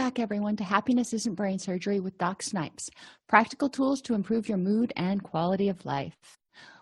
[0.00, 2.88] back, everyone, to Happiness Isn't Brain Surgery with Doc Snipes
[3.28, 6.38] practical tools to improve your mood and quality of life.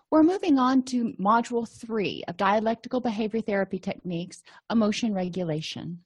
[0.08, 5.98] We're moving on to Module 3 of Dialectical Behavior Therapy Techniques Emotion Regulation.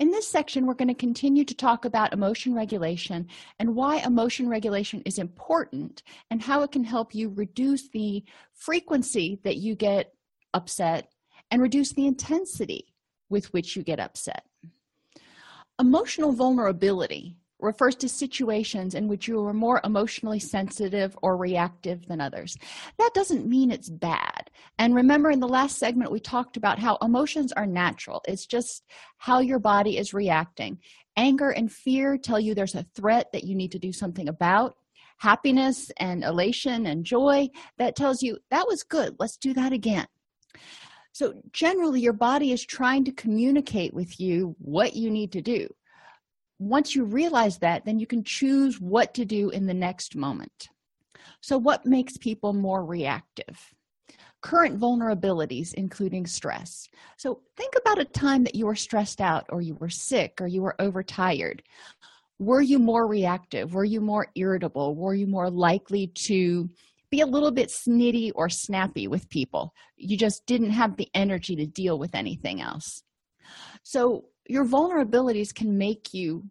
[0.00, 3.28] In this section, we're going to continue to talk about emotion regulation
[3.60, 6.02] and why emotion regulation is important
[6.32, 10.12] and how it can help you reduce the frequency that you get
[10.54, 11.08] upset
[11.52, 12.92] and reduce the intensity
[13.30, 14.42] with which you get upset.
[15.78, 22.20] Emotional vulnerability refers to situations in which you are more emotionally sensitive or reactive than
[22.20, 22.56] others.
[22.98, 24.50] That doesn't mean it's bad.
[24.78, 28.84] And remember, in the last segment, we talked about how emotions are natural, it's just
[29.18, 30.78] how your body is reacting.
[31.18, 34.76] Anger and fear tell you there's a threat that you need to do something about.
[35.18, 40.06] Happiness and elation and joy, that tells you that was good, let's do that again.
[41.16, 45.66] So, generally, your body is trying to communicate with you what you need to do.
[46.58, 50.68] Once you realize that, then you can choose what to do in the next moment.
[51.40, 53.58] So, what makes people more reactive?
[54.42, 56.86] Current vulnerabilities, including stress.
[57.16, 60.46] So, think about a time that you were stressed out, or you were sick, or
[60.46, 61.62] you were overtired.
[62.38, 63.72] Were you more reactive?
[63.72, 64.94] Were you more irritable?
[64.94, 66.68] Were you more likely to
[67.10, 69.72] be a little bit snitty or snappy with people.
[69.96, 73.02] You just didn't have the energy to deal with anything else.
[73.82, 76.44] So, your vulnerabilities can make you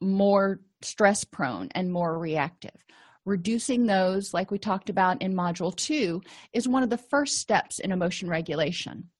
[0.00, 2.84] more stress prone and more reactive.
[3.24, 6.22] Reducing those, like we talked about in Module 2,
[6.52, 9.10] is one of the first steps in emotion regulation.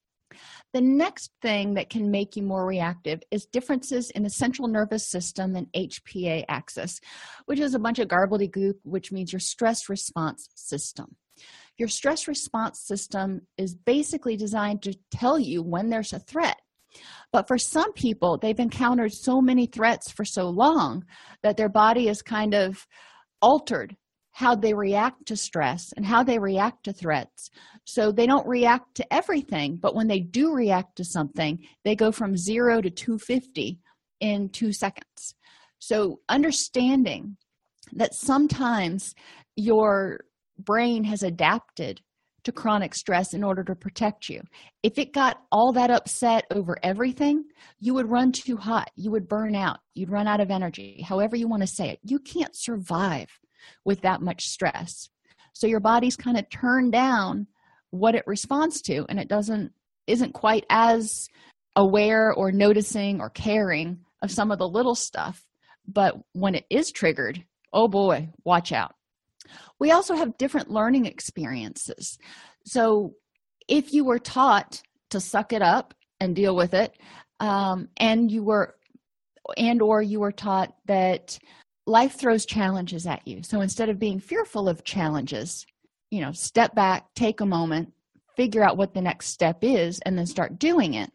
[0.73, 5.09] The next thing that can make you more reactive is differences in the central nervous
[5.09, 7.01] system and HPA axis,
[7.47, 11.17] which is a bunch of gobbledygook, which means your stress response system.
[11.77, 16.59] Your stress response system is basically designed to tell you when there's a threat.
[17.33, 21.05] But for some people, they've encountered so many threats for so long
[21.43, 22.87] that their body is kind of
[23.43, 23.97] altered
[24.33, 27.51] how they react to stress and how they react to threats.
[27.85, 32.13] So they don't react to everything, but when they do react to something, they go
[32.13, 33.81] from zero to 250
[34.21, 35.35] in two seconds.
[35.79, 37.37] So understanding
[37.93, 39.15] that sometimes
[39.57, 40.21] your
[40.59, 42.01] brain has adapted
[42.45, 44.41] to chronic stress in order to protect you.
[44.83, 47.45] If it got all that upset over everything,
[47.79, 48.91] you would run too hot.
[48.97, 49.81] You would burn out.
[49.95, 51.99] You'd run out of energy, however you want to say it.
[52.03, 53.29] You can't survive
[53.85, 55.09] with that much stress.
[55.53, 57.47] So your body's kind of turned down
[57.91, 59.73] what it responds to and it doesn't
[60.07, 61.29] isn't quite as
[61.77, 65.45] aware or noticing or caring of some of the little stuff.
[65.87, 68.95] But when it is triggered oh boy watch out.
[69.79, 72.19] We also have different learning experiences.
[72.65, 73.15] So
[73.69, 76.95] if you were taught to suck it up and deal with it
[77.41, 78.77] um, and you were
[79.57, 81.39] and or you were taught that
[81.87, 83.43] life throws challenges at you.
[83.43, 85.67] So instead of being fearful of challenges,
[86.11, 87.93] you know, step back, take a moment,
[88.37, 91.11] figure out what the next step is, and then start doing it.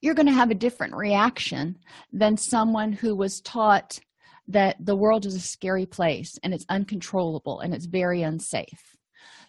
[0.00, 1.78] You're going to have a different reaction
[2.12, 4.00] than someone who was taught
[4.48, 8.96] that the world is a scary place and it's uncontrollable and it's very unsafe.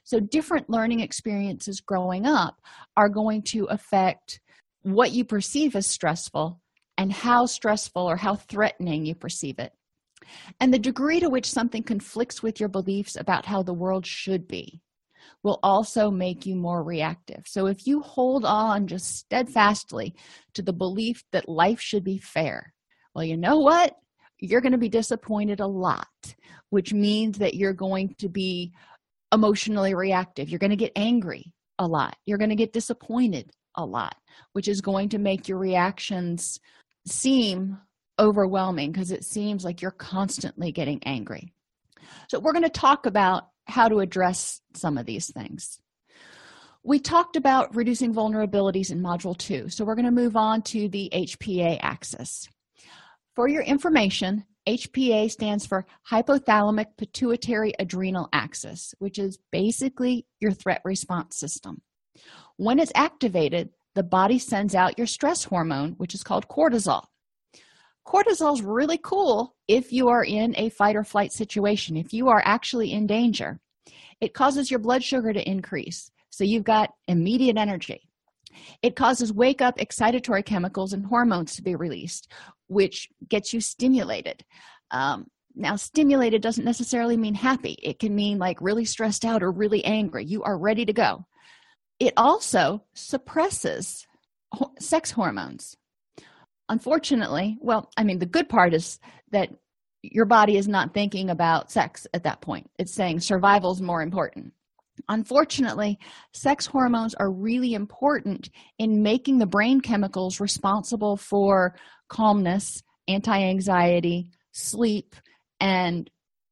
[0.04, 2.62] So, different learning experiences growing up
[2.98, 4.40] are going to affect
[4.82, 6.60] what you perceive as stressful
[6.98, 9.72] and how stressful or how threatening you perceive it
[10.60, 14.48] and the degree to which something conflicts with your beliefs about how the world should
[14.48, 14.82] be
[15.44, 17.44] will also make you more reactive.
[17.46, 20.16] So if you hold on just steadfastly
[20.54, 22.74] to the belief that life should be fair,
[23.14, 23.96] well, you know what?
[24.40, 26.08] You're going to be disappointed a lot,
[26.70, 28.74] which means that you're going to be
[29.34, 30.50] emotionally reactive.
[30.50, 32.16] You're going to get angry a lot.
[32.26, 34.16] You're going to get disappointed a lot,
[34.54, 36.60] which is going to make your reactions
[37.06, 37.78] seem
[38.20, 41.54] overwhelming because it seems like you're constantly getting angry.
[42.28, 45.80] So, we're going to talk about how to address some of these things.
[46.84, 50.88] We talked about reducing vulnerabilities in Module 2, so we're going to move on to
[50.90, 52.48] the HPA axis.
[53.36, 60.82] For your information, HPA stands for hypothalamic pituitary adrenal axis, which is basically your threat
[60.86, 61.82] response system.
[62.58, 67.06] When it's activated, the body sends out your stress hormone, which is called cortisol
[68.10, 71.96] cortisol is really cool if you are in a fight or flight situation.
[71.96, 73.60] If you are actually in danger
[74.22, 76.12] it causes your blood sugar to increase.
[76.30, 78.10] So you've got immediate energy.
[78.82, 82.32] It causes wake up excitatory chemicals and hormones to be released
[82.70, 84.46] which gets you stimulated.
[84.92, 85.26] Um,
[85.56, 87.76] now stimulated doesn't necessarily mean happy.
[87.82, 90.24] It can mean like really stressed out or really angry.
[90.24, 91.26] You are ready to go.
[92.00, 94.06] It also suppresses
[94.80, 95.76] sex hormones
[96.70, 99.00] unfortunately well i mean the good part is
[99.32, 99.50] that
[100.02, 102.70] your body is not thinking about sex at that point.
[102.78, 104.54] It's saying survival is more important.
[105.08, 105.98] Unfortunately
[106.34, 111.76] sex hormones are really important in making the brain chemicals responsible for
[112.10, 115.16] calmness anti-anxiety sleep
[115.62, 116.10] and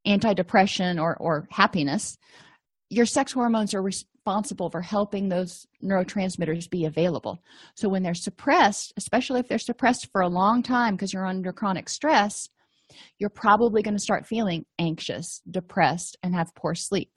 [0.07, 2.17] antidepressant or, or happiness.
[2.89, 3.89] Your sex hormones are
[4.27, 7.41] responsible for helping those neurotransmitters be available.
[7.75, 11.53] So when they're suppressed especially if they're suppressed for a long time because you're under
[11.53, 12.49] chronic stress
[13.19, 17.09] you're probably going to start feeling anxious depressed and have poor sleep.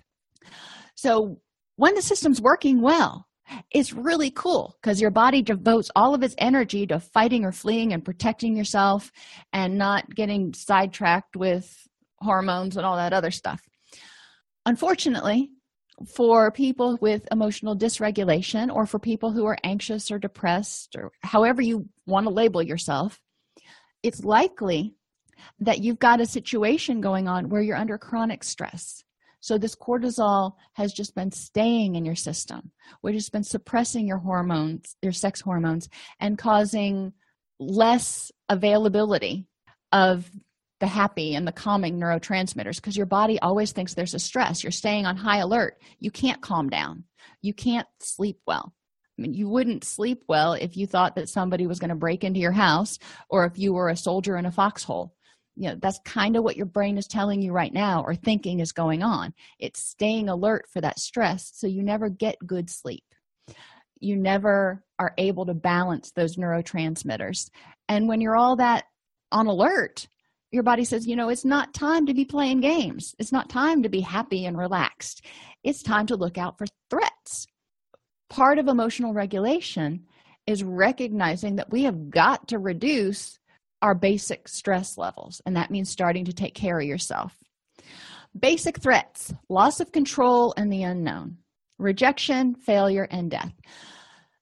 [0.94, 1.40] So
[1.74, 3.26] when the system's working well
[3.72, 7.92] it's really cool because your body devotes all of its energy to fighting or fleeing
[7.92, 9.10] and protecting yourself
[9.52, 11.76] and not getting sidetracked with
[12.20, 13.60] hormones and all that other stuff.
[14.64, 15.50] Unfortunately
[16.06, 21.61] for people with emotional dysregulation or for people who are anxious or depressed or however
[21.61, 23.20] you want to label yourself
[24.02, 24.94] it's likely
[25.61, 29.05] that you've got a situation going on where you're under chronic stress.
[29.41, 34.19] So this cortisol has just been staying in your system which has been suppressing your
[34.19, 35.88] hormones your sex hormones
[36.19, 37.14] and causing
[37.58, 39.47] less availability
[39.93, 40.31] of
[40.80, 44.64] the happy and the calming neurotransmitters because your body always thinks there's a stress.
[44.64, 45.78] You're staying on high alert.
[45.98, 47.04] You can't calm down.
[47.42, 48.72] You can't sleep well.
[49.18, 52.24] I mean, you wouldn't sleep well if you thought that somebody was going to break
[52.24, 52.98] into your house
[53.28, 55.14] or if you were a soldier in a foxhole.
[55.56, 58.60] You know that's kind of what your brain is telling you right now or thinking
[58.60, 59.34] is going on.
[59.58, 63.04] It's staying alert for that stress so you never get good sleep.
[63.98, 67.50] You never are able to balance those neurotransmitters.
[67.88, 68.84] And when you're all that
[69.30, 70.08] on alert
[70.50, 73.14] your body says you know it's not time to be playing games.
[73.19, 75.25] It's not time to be happy and relaxed.
[75.62, 77.47] It's time to look out for threats.
[78.29, 80.06] Part of emotional regulation
[80.47, 83.38] is recognizing that we have got to reduce
[83.82, 87.37] our basic stress levels and that means starting to take care of yourself.
[88.38, 91.38] Basic threats loss of control and the unknown
[91.79, 93.52] rejection failure and death.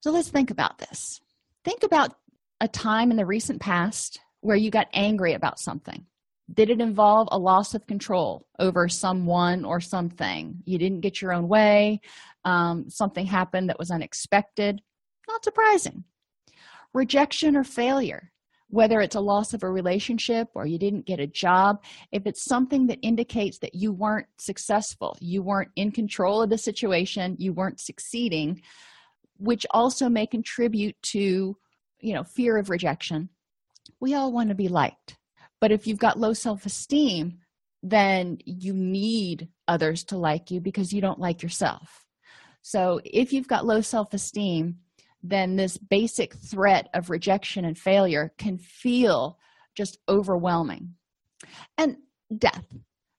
[0.00, 1.20] So let's think about this.
[1.64, 2.14] Think about
[2.60, 6.06] a time in the recent past where you got angry about something.
[6.52, 10.62] Did it involve a loss of control over someone or something?
[10.64, 12.00] You didn't get your own way.
[12.44, 14.80] Um, something happened that was unexpected.
[15.28, 16.04] Not surprising.
[16.94, 18.32] Rejection or failure
[18.70, 21.82] whether it's a loss of a relationship or you didn't get a job
[22.12, 26.58] if it's something that indicates that you weren't successful you weren't in control of the
[26.58, 28.60] situation you weren't succeeding
[29.38, 31.56] which also may contribute to
[32.00, 33.28] you know fear of rejection
[34.00, 35.16] we all want to be liked.
[35.60, 37.38] But if you've got low self-esteem
[37.82, 42.04] then you need others to like you because you don't like yourself.
[42.62, 44.78] So if you've got low self-esteem
[45.22, 49.38] then this basic threat of rejection and failure can feel
[49.76, 50.94] just overwhelming.
[51.76, 51.96] And
[52.36, 52.64] death.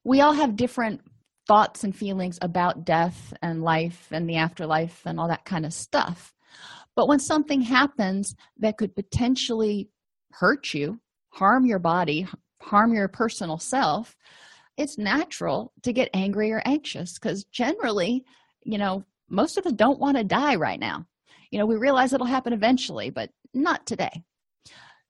[0.04, 1.02] We all have different
[1.48, 5.74] thoughts and feelings about death and life and the afterlife and all that kind of
[5.74, 6.34] stuff.
[6.96, 9.90] But when something happens that could potentially
[10.32, 11.00] hurt you
[11.32, 12.28] harm your body
[12.62, 14.16] harm your personal self
[14.80, 18.24] it's natural to get angry or anxious because generally
[18.64, 21.06] you know most of us don't want to die right now.
[21.52, 24.24] You know we realize it'll happen eventually but not today.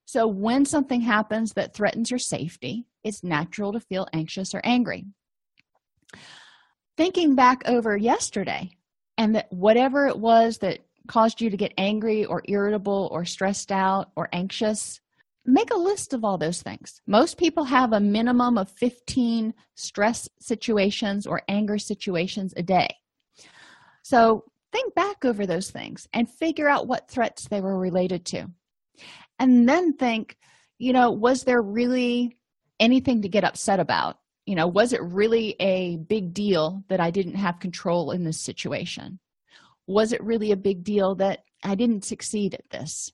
[0.06, 5.06] So when something happens that threatens your safety it's natural to feel anxious or angry.
[6.98, 8.72] Thinking back over yesterday
[9.18, 13.72] and that whatever it was that caused you to get angry or irritable or stressed
[13.72, 15.00] out or anxious
[15.54, 17.02] make a list of all those things.
[17.08, 22.90] Most people have a minimum of 15 stress situations or anger situations a day.
[24.04, 28.48] So think back over those things and figure out what threats they were related to.
[29.40, 30.38] And then think
[30.78, 32.38] you know was there really
[32.80, 34.18] anything to get upset about?
[34.46, 38.40] You know was it really a big deal that i didn't have control in this
[38.40, 39.20] situation?
[39.88, 43.12] Was it really a big deal that i didn't succeed at this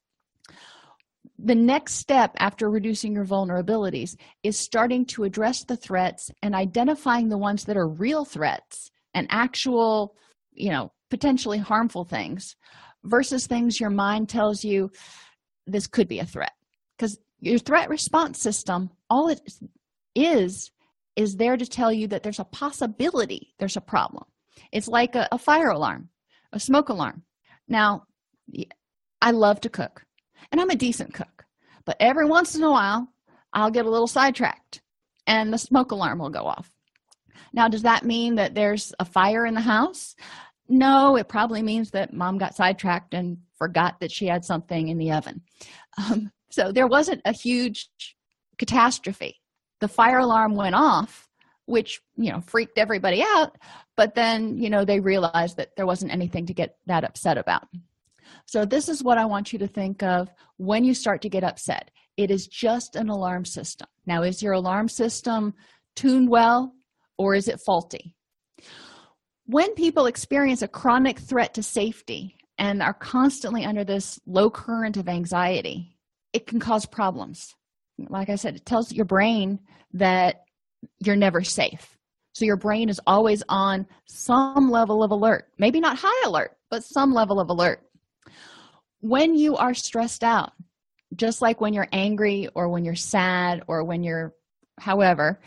[1.38, 7.30] the next step after reducing your vulnerabilities is starting to address the threats and identifying
[7.30, 10.16] the ones that are real threats and actual
[10.54, 12.56] you know potentially harmful things
[13.04, 14.92] versus things your mind tells you
[15.68, 16.52] this could be a threat.
[16.98, 19.42] Because your threat response system all it
[20.16, 20.72] is
[21.16, 24.26] is there to tell you that there's a possibility there's a problem.
[24.72, 26.10] It's like a, a fire alarm
[26.54, 27.24] a smoke alarm.
[27.68, 28.04] Now
[29.22, 30.05] i love to cook
[30.52, 31.46] and i'm a decent cook.
[31.86, 33.08] But every once in a while
[33.54, 34.82] i'll get a little sidetracked
[35.28, 36.70] and the smoke alarm will go off.
[37.54, 40.16] Now does that mean that there's a fire in the house?
[40.68, 44.98] No it probably means that mom got sidetracked and forgot that she had something in
[44.98, 45.42] the oven.
[45.98, 47.90] Um, so there wasn't a huge
[48.58, 49.40] catastrophe.
[49.80, 51.26] The fire alarm went off
[51.66, 53.58] which you know freaked everybody out
[53.96, 57.68] but then you know they realized that there wasn't anything to get that upset about
[58.46, 61.44] so this is what i want you to think of when you start to get
[61.44, 61.92] upset.
[62.18, 63.88] It is just an alarm system.
[64.06, 65.54] Now is your alarm system
[65.96, 66.74] tuned well
[67.18, 68.16] or is it faulty?
[69.46, 74.98] When people experience a chronic threat to safety and are constantly under this low current
[74.98, 75.92] of anxiety
[76.34, 77.56] it can cause problems.
[77.98, 79.60] Like i said it tells your brain
[79.94, 80.44] that
[81.00, 81.98] you're never safe.
[82.34, 85.48] So your brain is always on some level of alert.
[85.58, 87.82] Maybe not high alert but some level of alert
[89.06, 90.54] when you are stressed out
[91.16, 94.34] just like when you're angry or when you're sad or when you're
[94.80, 95.40] however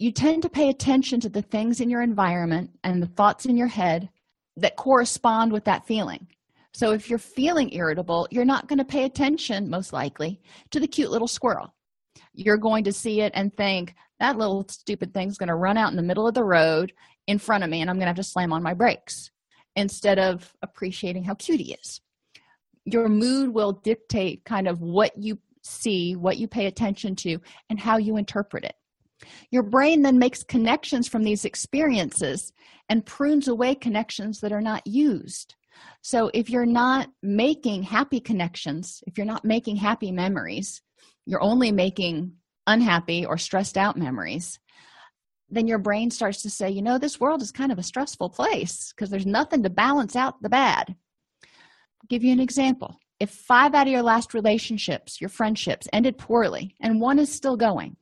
[0.00, 3.56] you tend to pay attention to the things in your environment and the thoughts in
[3.56, 4.08] your head
[4.56, 6.26] that correspond with that feeling.
[6.72, 10.40] So if you're feeling irritable you're not going to pay attention most likely
[10.72, 11.72] to the cute little squirrel.
[12.32, 15.92] You're going to see it and think that little stupid thing's going to run out
[15.92, 16.92] in the middle of the road
[17.28, 19.30] in front of me and i'm going to have to slam on my brakes
[19.76, 22.00] instead of appreciating how cute he is
[22.84, 27.38] your mood will dictate kind of what you see what you pay attention to
[27.70, 28.74] and how you interpret it.
[29.50, 32.52] Your brain then makes connections from these experiences
[32.88, 35.54] and prunes away connections that are not used.
[36.02, 40.82] So if you're not making happy connections if you're not making happy memories
[41.26, 42.32] you're only making
[42.66, 44.58] unhappy or stressed out memories
[45.50, 48.30] then your brain starts to say you know this world is kind of a stressful
[48.30, 50.94] place because there's nothing to balance out the bad
[52.08, 52.98] give you an example.
[53.20, 57.56] If five out of your last relationships your friendships ended poorly and one is still
[57.56, 57.96] going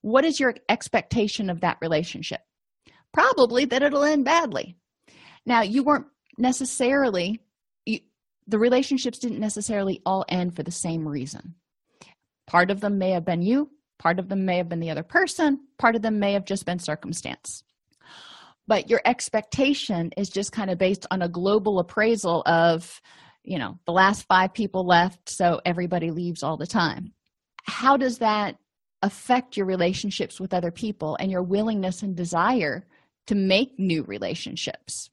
[0.00, 2.40] what is your expectation of that relationship?
[3.14, 4.76] Probably that it'll end badly.
[5.46, 7.40] Now you weren't necessarily
[7.86, 8.00] you,
[8.46, 11.54] the relationships didn't necessarily all end for the same reason.
[12.46, 15.04] Part of them may have been you part of them may have been the other
[15.04, 17.62] person part of them may have just been circumstance.
[18.66, 23.00] But your expectation is just kind of based on a global appraisal of
[23.44, 27.12] you know the last five people left so everybody leaves all the time.
[27.64, 28.56] How does that
[29.02, 32.86] affect your relationships with other people and your willingness and desire
[33.26, 35.10] to make new relationships?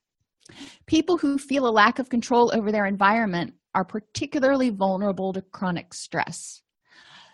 [0.85, 5.93] People who feel a lack of control over their environment are particularly vulnerable to chronic
[5.93, 6.61] stress.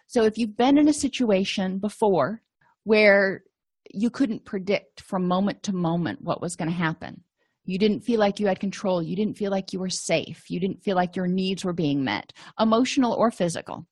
[0.07, 2.41] So if you've been in a situation before
[2.83, 3.43] where
[3.91, 7.23] you couldn't predict from moment to moment what was going to happen
[7.67, 9.03] you didn't feel like you had control.
[9.03, 10.49] You didn't feel like you were safe.
[10.49, 13.85] You didn't feel like your needs were being met emotional or physical.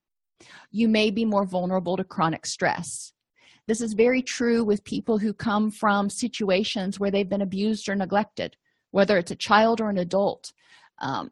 [0.71, 3.13] You may be more vulnerable to chronic stress.
[3.67, 7.95] This is very true with people who come from situations where they've been abused or
[7.95, 8.55] neglected
[8.95, 10.53] whether it's a child or an adult.
[11.01, 11.31] Um,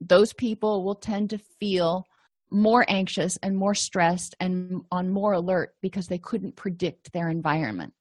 [0.00, 2.06] those people will tend to feel
[2.50, 7.94] more anxious and more stressed and on more alert because they couldn't predict their environment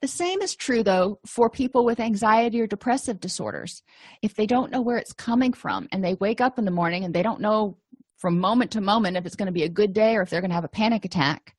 [0.00, 3.82] the same is true though for people with anxiety or depressive disorders.
[4.22, 7.04] If they don't know where it's coming from and they wake up in the morning
[7.04, 7.76] and they don't know
[8.16, 10.40] from moment to moment if it's going to be a good day or if they're
[10.40, 11.54] going to have a panic attack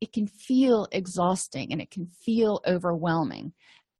[0.00, 3.52] it can feel exhausting and it can feel overwhelming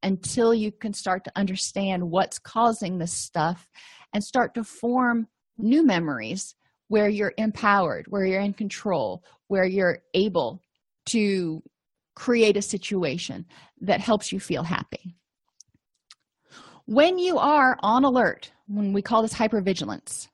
[0.03, 3.69] until you can start to understand what's causing this stuff
[4.15, 5.29] and start to form
[5.59, 6.55] new memories
[6.89, 10.61] where you're empowered where you're in control where you're able
[11.07, 11.63] to
[12.21, 13.47] create a situation
[13.81, 15.17] that helps you feel happy.
[16.85, 20.29] When you are on alert when we call this hypervigilance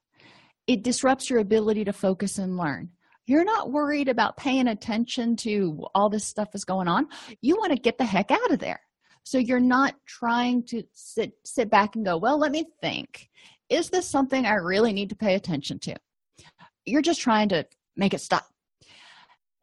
[0.66, 2.90] it disrupts your ability to focus and learn.
[3.26, 7.06] You're not worried about paying attention to all this stuff is going on.
[7.40, 8.80] You want to get the heck out of there.
[9.22, 13.28] So you're not trying to sit sit back and go well let me think.
[13.68, 15.94] Is this something i really need to pay attention to?
[16.84, 17.64] You're just trying to
[17.96, 18.44] make it stop.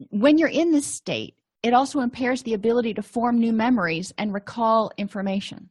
[0.08, 4.34] When you're in this state it also impairs the ability to form new memories and
[4.34, 5.70] recall information.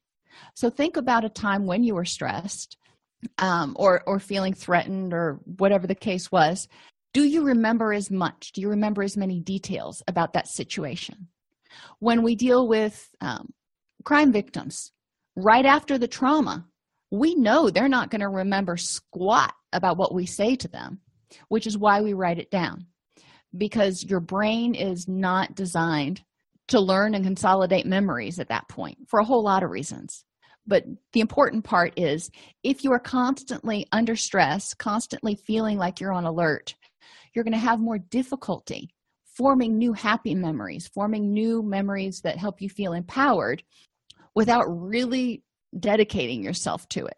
[0.55, 2.77] So think about a time when you were stressed
[3.37, 6.67] um, or or feeling threatened or whatever the case was.
[7.13, 8.53] Do you remember as much?
[8.53, 11.27] Do you remember as many details about that situation?
[11.99, 13.53] When we deal with um,
[14.03, 14.91] crime victims
[15.35, 16.65] right after the trauma
[17.11, 20.99] we know they're not going to remember squat about what we say to them
[21.47, 22.85] which is why we write it down
[23.55, 26.21] because your brain is not designed
[26.69, 30.23] to learn and consolidate memories at that point for a whole lot of reasons.
[30.65, 32.31] But the important part is
[32.63, 36.75] if you are constantly under stress constantly feeling like you're on alert
[37.33, 38.93] you're going to have more difficulty
[39.25, 43.63] forming new happy memories forming new memories that help you feel empowered
[44.35, 45.43] without really
[45.77, 47.17] dedicating yourself to it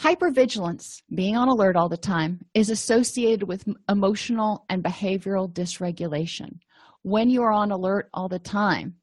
[0.00, 6.58] Hypervigilance, being on alert all the time, is associated with emotional and behavioral dysregulation.
[7.02, 8.96] When you are on alert all the time,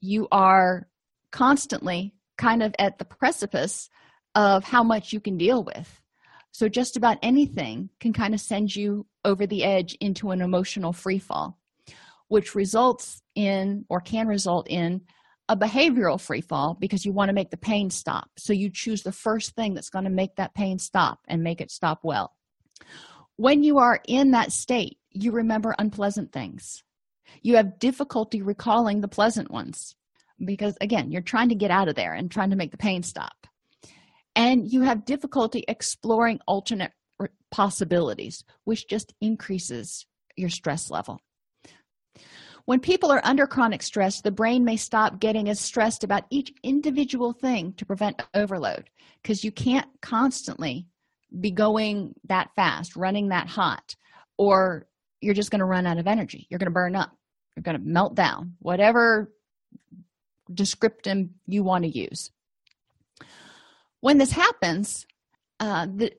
[0.00, 0.88] you are
[1.32, 3.90] constantly kind of at the precipice
[4.34, 6.00] of how much you can deal with.
[6.52, 10.92] So, just about anything can kind of send you over the edge into an emotional
[10.92, 11.58] free fall,
[12.28, 15.02] which results in or can result in
[15.50, 18.30] a behavioral free fall because you want to make the pain stop.
[18.38, 21.60] So, you choose the first thing that's going to make that pain stop and make
[21.60, 22.34] it stop well.
[23.36, 26.82] When you are in that state, you remember unpleasant things.
[27.42, 29.94] You have difficulty recalling the pleasant ones
[30.42, 33.02] because, again, you're trying to get out of there and trying to make the pain
[33.02, 33.46] stop
[34.36, 36.92] and you have difficulty exploring alternate
[37.50, 41.20] possibilities which just increases your stress level
[42.70, 46.52] when people are under chronic stress the brain may stop getting as stressed about each
[46.62, 48.88] individual thing to prevent overload
[49.20, 50.86] because you can't constantly
[51.40, 53.96] be going that fast running that hot
[54.38, 54.86] or
[55.20, 56.46] you're just going to run out of energy.
[56.48, 57.10] You're going to burn up.
[57.56, 58.54] You're going to melt down.
[58.60, 59.32] Whatever
[60.52, 62.30] descriptive you want to use.
[64.00, 65.06] When this happens
[65.58, 66.12] uh, the,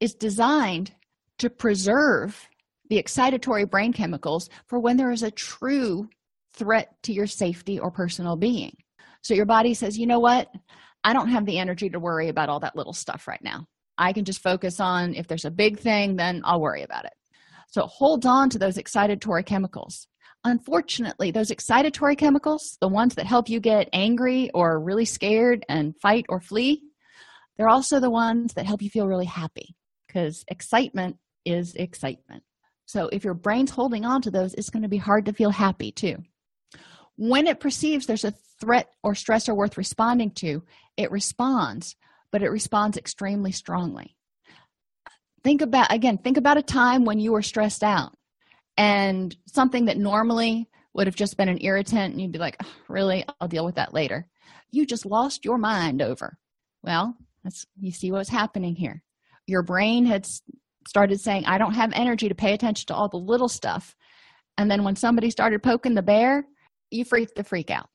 [0.00, 0.92] it's designed
[1.38, 2.48] to preserve
[2.90, 6.08] the excitatory brain chemicals for when there is a true
[6.52, 8.76] threat to your safety or personal being.
[9.22, 10.48] So your body says you know what?
[11.02, 13.64] I don't have the energy to worry about all that little stuff right now.
[13.96, 17.14] I can just focus on if there's a big thing then i'll worry about it.
[17.68, 20.06] So hold on to those excitatory chemicals.
[20.44, 25.96] Unfortunately those excitatory chemicals the ones that help you get angry or really scared and
[26.00, 26.82] fight or flee
[27.60, 32.42] they're also the ones that help you feel really happy because excitement is excitement.
[32.90, 35.50] So if your brain's holding on to those, it's going to be hard to feel
[35.50, 36.16] happy too.
[37.14, 40.64] When it perceives there's a threat or stressor worth responding to,
[40.96, 41.94] it responds,
[42.32, 44.16] but it responds extremely strongly.
[45.44, 48.12] Think about, again, think about a time when you were stressed out
[48.76, 52.72] and something that normally would have just been an irritant and you'd be like, oh,
[52.88, 54.26] really, I'll deal with that later.
[54.72, 56.36] You just lost your mind over.
[56.82, 59.04] Well, that's you see what's happening here.
[59.46, 60.26] Your brain had
[60.86, 63.96] started saying, I don't have energy to pay attention to all the little stuff.
[64.58, 66.46] And then when somebody started poking the bear,
[66.90, 67.88] you freaked the freak out.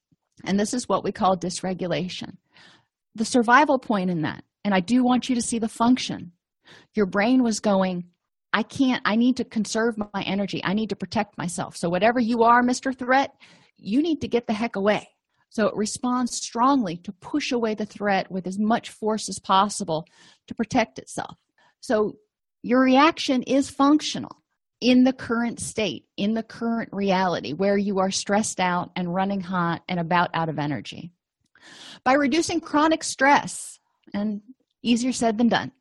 [0.44, 2.38] And this is what we call dysregulation.
[3.16, 6.34] The survival point in that, and I do want you to see the function.
[6.94, 8.06] Your brain was going,
[8.52, 10.62] I can't, I need to conserve my energy.
[10.64, 11.78] I need to protect myself.
[11.78, 12.98] So, whatever you are, Mr.
[12.98, 13.34] Threat,
[13.78, 15.10] you need to get the heck away.
[15.56, 20.06] So it responds strongly to push away the threat with as much force as possible
[20.48, 21.38] to protect itself.
[21.80, 22.18] So
[22.66, 24.42] your reaction is functional
[24.82, 29.40] in the current state, in the current reality where you are stressed out and running
[29.40, 31.12] hot and about out of energy.
[32.04, 33.80] By reducing chronic stress,
[34.16, 34.42] and
[34.82, 35.74] easier said than done,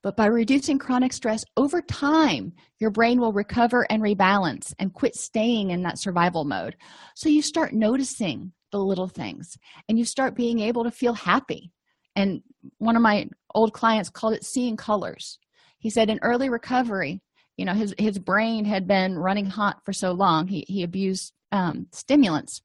[0.00, 5.16] but by reducing chronic stress over time, your brain will recover and rebalance and quit
[5.16, 6.76] staying in that survival mode.
[7.16, 11.72] So you start noticing the little things and you start being able to feel happy
[12.14, 12.42] and
[12.78, 15.40] one of my old clients called it seeing colors
[15.78, 17.20] he said in early recovery
[17.56, 21.32] you know his his brain had been running hot for so long he, he abused
[21.52, 22.62] um, stimulants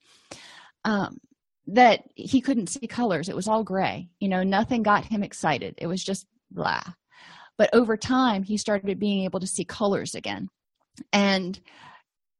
[0.85, 1.19] um,
[1.67, 3.29] that he couldn't see colors.
[3.29, 4.09] It was all gray.
[4.19, 5.75] You know nothing got him excited.
[5.77, 6.83] It was just blah.
[7.57, 10.49] But over time he started being able to see colors again.
[11.11, 11.59] And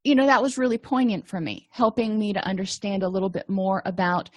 [0.04, 3.50] you know that was really poignant for me helping me to understand a little bit
[3.50, 4.30] more about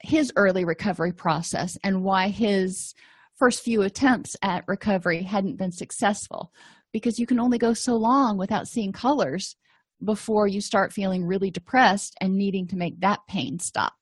[0.00, 2.94] his early recovery process and why his
[3.36, 6.52] first few attempts at recovery hadn't been successful
[6.92, 9.56] because you can only go so long without seeing colors
[10.04, 13.94] before you start feeling really depressed and needing to make that pain stop.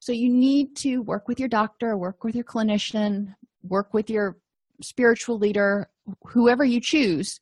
[0.00, 4.36] So you need to work with your doctor work with your clinician work with your
[4.82, 5.88] spiritual leader
[6.26, 7.40] whoever you choose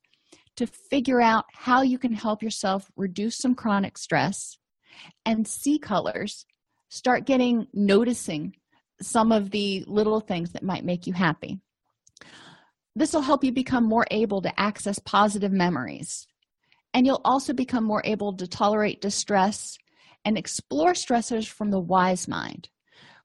[0.57, 4.59] to figure out how you can help yourself reduce some chronic stress
[5.25, 6.47] and see colors
[6.89, 8.55] start getting noticing
[9.03, 11.61] some of the little things that might make you happy
[12.95, 16.27] this will help you become more able to access positive memories
[16.95, 19.79] and you'll also become more able to tolerate distress
[20.25, 22.69] and explore stressors from the wise mind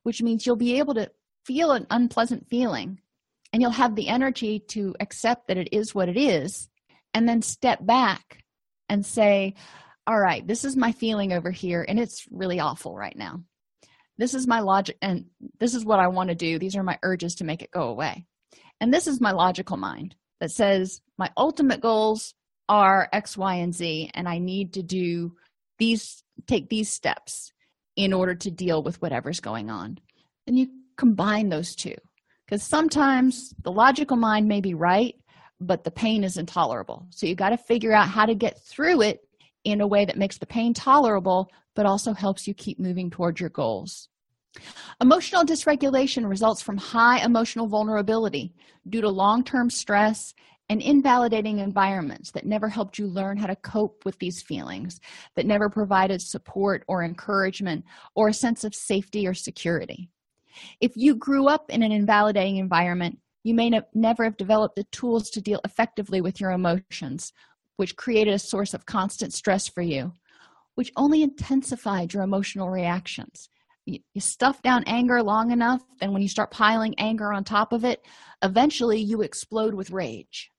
[0.03, 1.11] which means you'll be able to
[1.45, 2.99] feel an unpleasant feeling
[3.51, 6.69] and you'll have the energy to accept that it is what it is
[7.13, 8.43] and then step back
[8.89, 9.55] and say,
[10.05, 13.41] All right, this is my feeling over here, and it's really awful right now.
[14.17, 15.25] This is my logic, and
[15.59, 16.57] this is what I want to do.
[16.57, 18.25] These are my urges to make it go away.
[18.79, 22.33] And this is my logical mind that says, My ultimate goals
[22.69, 25.35] are X, Y, and Z, and I need to do
[25.77, 27.51] these, take these steps
[27.95, 29.99] in order to deal with whatever's going on.
[30.45, 31.95] And you combine those two
[32.45, 35.15] because sometimes the logical mind may be right
[35.59, 39.01] but the pain is intolerable so you got to figure out how to get through
[39.01, 39.19] it
[39.63, 43.39] in a way that makes the pain tolerable but also helps you keep moving towards
[43.39, 44.09] your goals.
[44.99, 48.51] Emotional dysregulation results from high emotional vulnerability
[48.89, 50.33] due to long-term stress
[50.69, 54.99] and invalidating environments that never helped you learn how to cope with these feelings
[55.35, 57.85] that never provided support or encouragement
[58.15, 60.09] or a sense of safety or security.
[60.81, 65.29] If you grew up in an invalidating environment you may never have developed the tools
[65.29, 67.31] to deal effectively with your emotions
[67.75, 70.11] which created a source of constant stress for you
[70.77, 73.49] which only intensified your emotional reactions.
[73.87, 77.73] You, you stuff down anger long enough then when you start piling anger on top
[77.73, 78.05] of it
[78.43, 80.51] eventually you explode with rage.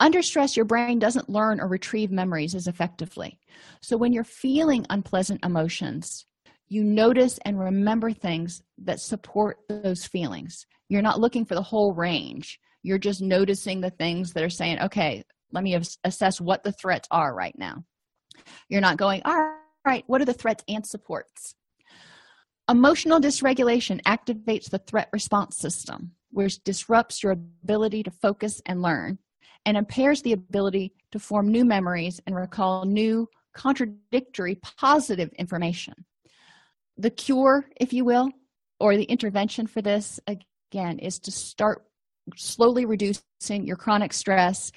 [0.00, 3.38] Under stress your brain doesn't learn or retrieve memories as effectively.
[3.82, 6.24] So when you're feeling unpleasant emotions
[6.68, 10.66] you notice and remember things that support those feelings.
[10.88, 12.58] You're not looking for the whole range.
[12.82, 17.06] You're just noticing the things that are saying okay let me assess what the threats
[17.10, 17.84] are right now
[18.68, 21.54] you're not going all right what are the threats and supports?
[22.68, 29.18] Emotional dysregulation activates the threat response system which disrupts your ability to focus and learn
[29.64, 35.94] and impairs the ability to form new memories and recall new contradictory positive information.
[36.98, 38.30] The cure if you will
[38.78, 41.86] or the intervention for this again is to start
[42.36, 44.72] slowly reducing your chronic stress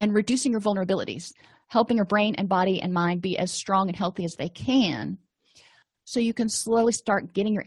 [0.00, 1.32] and reducing your vulnerabilities
[1.70, 5.16] helping your brain and body and mind be as strong and healthy as they can.
[6.04, 7.64] So you can slowly start getting your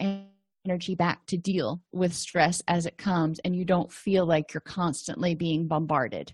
[0.66, 4.62] energy back to deal with stress as it comes and you don't feel like you're
[4.62, 6.34] constantly being bombarded.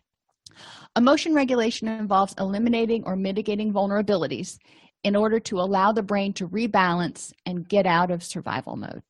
[0.97, 4.57] Emotion regulation involves eliminating or mitigating vulnerabilities
[5.03, 9.03] in order to allow the brain to rebalance and get out of survival mode